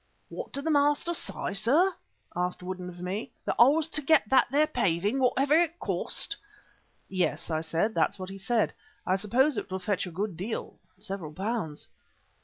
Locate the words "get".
4.01-4.27